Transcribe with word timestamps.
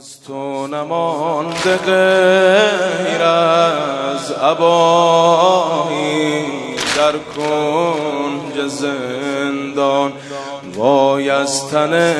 از 0.00 0.22
تو 0.26 0.66
نمانده 0.66 1.76
غیر 1.76 3.22
از 3.22 4.32
عبایی 4.32 5.94
در 6.96 7.12
کنج 7.36 8.68
زندان 8.68 10.12
وای 10.74 11.30
از 11.30 11.68
تن 11.70 12.14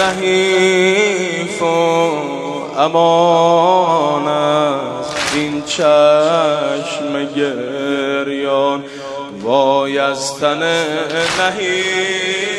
نحیف 0.00 1.62
و 1.62 1.66
امان 2.78 4.28
از 4.28 5.06
این 5.34 5.62
چشم 5.62 7.24
گریان 7.36 8.84
وای 9.42 9.98
از 9.98 10.38
تن 10.38 10.62
نحیف 11.40 12.55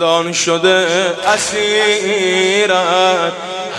زندان 0.00 0.32
شده 0.32 0.86
اسیرت 1.26 2.72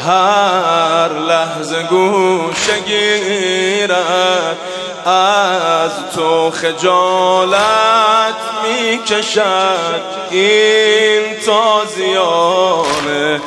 هر 0.05 1.09
لحظه 1.27 1.83
گوشه 1.83 2.79
گیرد. 2.85 4.57
از 5.05 5.91
تو 6.15 6.51
خجالت 6.51 8.35
می‌کشد. 8.63 10.01
این 10.31 11.23
تازیانه 11.45 13.41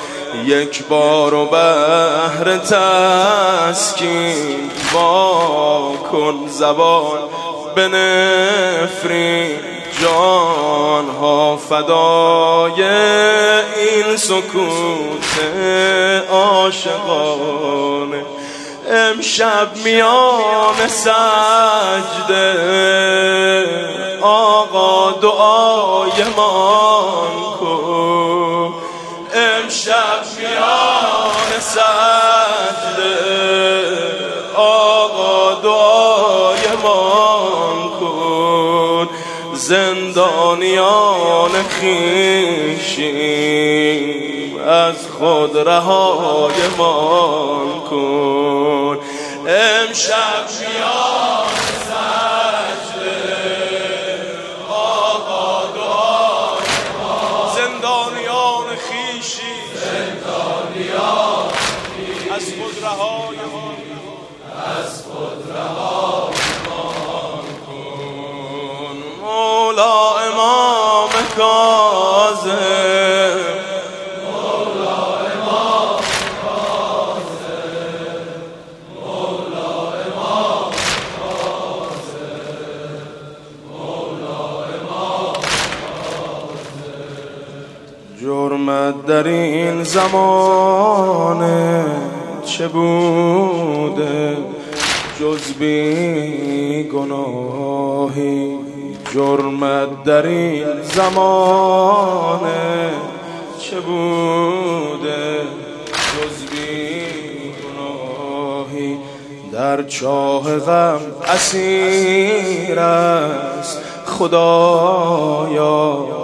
یک 0.44 0.84
بار 0.84 1.34
و 1.34 1.46
بهر 1.46 2.56
تسکین. 3.70 4.70
با 4.94 5.92
کن 6.12 6.48
زبان 6.48 7.18
به 7.74 7.88
نفرین 7.88 9.73
جان 10.04 11.08
ها 11.20 11.56
فدای 11.56 12.82
این 13.76 14.16
سکوت 14.16 15.40
عاشقانه. 16.30 18.24
امشب 18.90 19.68
میان 19.84 20.88
سجده 20.88 22.54
آقا 24.22 25.10
دعای 25.10 26.24
مان 26.36 27.56
کن. 27.60 28.74
امشب 29.34 30.22
میان 30.38 30.93
زندانیان 40.54 41.50
خیشیم. 41.68 43.14
از 44.68 45.08
خود 45.18 45.56
رهای 45.58 46.68
مان 46.78 47.80
کن. 47.80 48.98
امشب 49.48 50.44
میان 50.60 51.63
جرمت 88.64 89.06
در 89.06 89.28
این 89.28 89.84
زمان 89.84 91.44
چه 92.44 92.68
بوده 92.68 94.36
جز 95.20 95.52
بی 95.52 96.82
گناهی 96.82 98.58
جرمت 99.14 100.04
در 100.04 100.26
این 100.26 100.82
زمان 100.82 102.40
چه 103.60 103.80
بوده 103.80 105.40
جز 105.92 106.50
بی 106.50 107.00
گناهی 107.64 108.96
در 109.52 109.82
چاه 109.82 110.58
غم 110.58 111.00
اسیر 111.34 112.78
است 112.78 113.78
خدایا. 114.06 116.23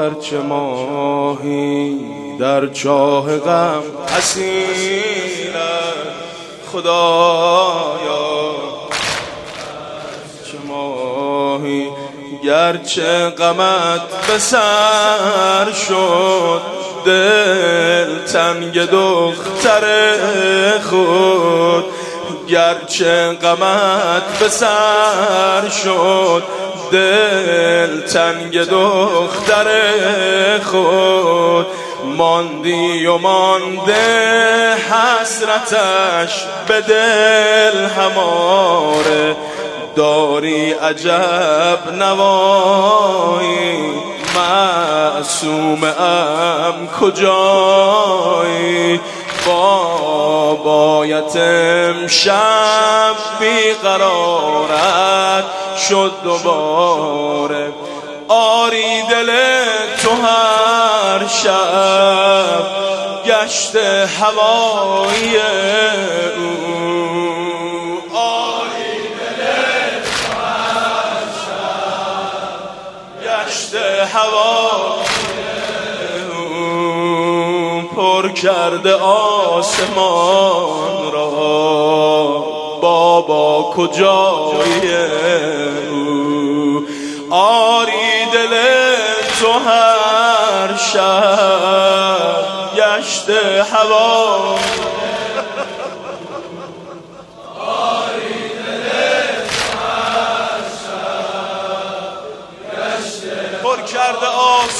آخر 0.00 0.20
چه 0.20 0.38
ماهی 0.38 1.98
در 2.40 2.66
چاه 2.66 3.38
غم 3.38 3.82
اسیر 4.18 5.54
خدایا 6.72 8.52
چه 10.44 10.58
ماهی 10.68 11.88
گرچه 12.44 13.30
غمت 13.30 14.26
به 14.26 14.38
سر 14.38 15.72
شد 15.88 16.60
دل 17.04 18.18
تنگ 18.32 18.90
دختر 18.90 19.84
خود 20.90 21.84
گرچه 22.48 23.38
غمت 23.42 24.38
به 24.40 24.48
سر 24.48 25.68
شد 25.84 26.42
دل 26.92 28.00
تنگ 28.00 28.58
دختر 28.58 29.66
خود 30.64 31.66
ماندی 32.16 33.06
و 33.06 33.18
مانده 33.18 34.74
حسرتش 34.74 36.44
به 36.68 36.80
دل 36.80 37.86
هماره. 37.86 39.36
داری 39.96 40.72
عجب 40.72 41.78
نوایی 41.98 43.76
معصوم 44.36 45.84
ام 45.84 46.88
کجایی؟ 47.00 49.00
بابایت 50.64 51.36
امشب 51.36 53.16
بیقرارت 53.40 54.80
شد 55.88 56.12
دوباره. 56.24 57.72
آری 58.28 59.02
دل 59.10 59.30
تو 60.02 60.10
هر 60.10 61.26
شب 61.26 62.62
گشت 63.26 63.76
هوایی 64.20 65.36
کرده 78.42 78.94
آسمان 78.94 80.32
را. 81.12 81.30
بابا 82.80 83.70
کجای 83.76 84.96
او؟ 85.90 86.86
آری 87.30 88.24
دل 88.32 88.54
تو 89.40 89.52
هر 89.52 90.76
شب 90.76 92.44
گشت 92.76 93.30
هوا. 93.74 94.56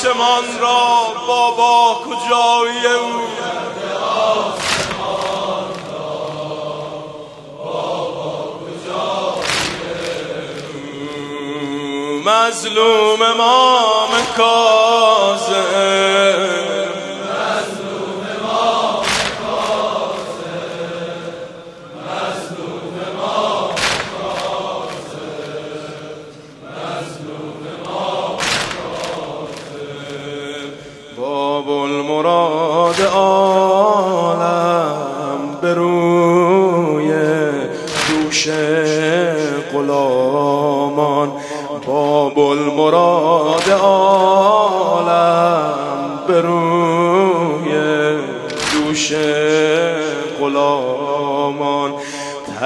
آسمان 0.01 0.45
را. 0.61 1.01
بابا 1.27 1.95
کجای 1.95 2.87
او؟ 2.87 3.20
مظلوم 12.25 13.23
امام 13.23 14.11
کاظم 14.37 15.53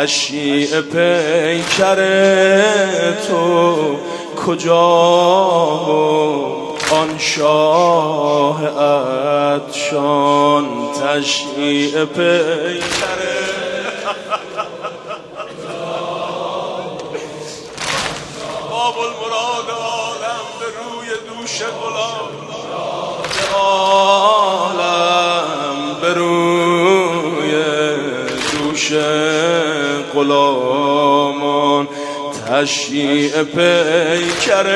تشیع 0.04 0.80
پیکر 0.80 1.98
تو 3.28 3.96
کجا 4.46 4.86
آن 6.90 7.18
شاه 7.18 8.62
اتشان 9.54 10.64
تشیع 11.00 12.04
پیکر 12.04 13.43
تشیع 32.54 33.42
پیکر 33.42 34.66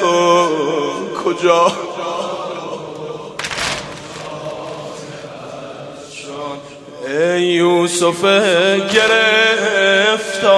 تو 0.00 0.48
کجا؟ 1.24 1.72
ای 7.06 7.42
یوسف 7.42 8.24
گرفتار 8.94 10.48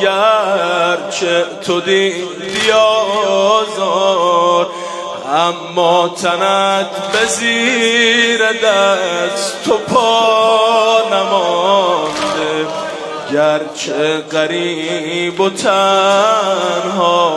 گرچه 0.00 1.44
تو 1.66 1.80
دیدی 1.80 2.70
آزار 2.70 4.66
اما 5.34 6.08
تنت 6.08 7.12
به 7.12 7.24
زیر 7.26 8.52
دست 8.52 9.64
تو 9.64 9.78
پا 9.78 10.67
گرچه 13.38 14.20
قریب 14.20 15.40
و 15.40 15.50
تنها 15.50 17.32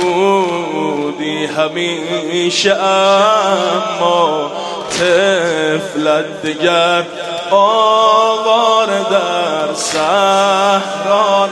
بودی 0.00 1.46
همیشه 1.46 2.72
اما 2.72 4.50
طفلت 4.90 6.42
دگر 6.42 7.02
آوار 7.50 8.86
در 8.86 9.74
صحرا 9.74 11.48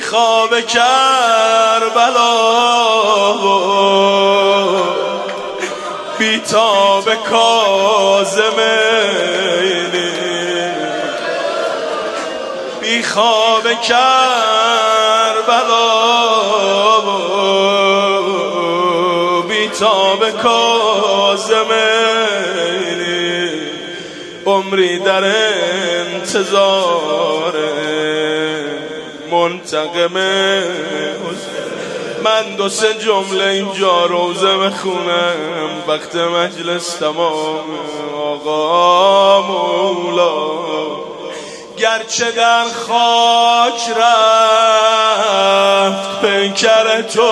خواب 0.00 0.60
کربلا 0.60 2.34
بی 6.18 6.38
تاب 6.38 7.14
کازمینی 7.14 8.54
بی 12.80 13.02
خواب 13.02 13.80
کربلا 13.82 14.14
بی 19.48 19.68
تاب 19.68 20.30
کازمینی 20.30 21.74
عمری 24.46 24.98
در 24.98 25.24
انتظار 26.04 27.54
منتقم 29.34 30.16
من 32.24 32.56
دو 32.56 32.68
سه 32.68 32.94
جمله 32.94 33.44
اینجا 33.44 34.06
روزه 34.06 34.56
بخونم. 34.56 35.36
وقت 35.88 36.16
مجلس 36.16 36.96
تمام 36.96 37.64
آقا 38.16 39.42
مولا. 39.42 40.64
گرچه 41.78 42.30
در 42.30 42.64
خاک 42.64 43.90
رفت 44.00 45.00
پیکر 46.20 47.02
تو 47.02 47.30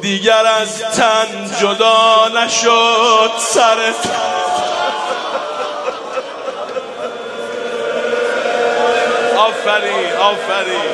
دیگر 0.00 0.46
از 0.60 0.78
تن 0.78 1.50
جدا 1.60 2.28
نشد 2.34 3.30
سرت 3.38 4.10
آفرین 9.68 10.12
آفرین. 10.12 10.90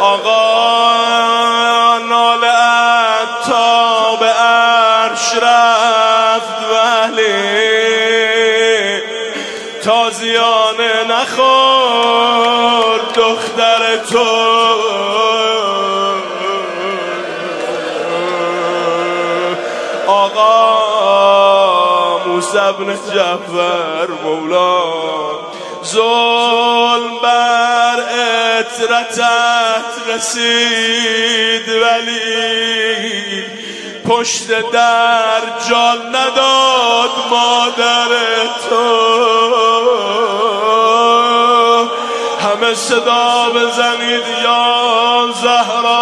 آقا 0.00 1.98
ناله 1.98 2.52
تا 3.46 4.16
به 4.16 4.26
عرش 4.26 5.32
رفت 5.42 6.58
ولی 6.72 7.42
تازیانه 9.84 11.04
نخور 11.08 13.00
دختر 13.14 13.96
تو. 14.10 14.26
آقا 20.06 20.66
موسی 22.26 22.58
بن 22.78 22.98
جعفر 23.14 24.08
مولا 24.24 24.82
ظلم 25.92 27.18
بر 27.22 28.00
اطرتت 28.58 30.08
رسید 30.08 31.68
ولی 31.68 33.44
پشت 34.08 34.48
در 34.70 35.40
جان 35.70 36.08
نداد 36.08 37.10
مادر 37.30 38.08
تو. 38.70 39.16
همه 42.40 42.74
صدا 42.74 43.50
بزنید 43.54 44.24
یا 44.44 45.28
زهرا. 45.42 45.95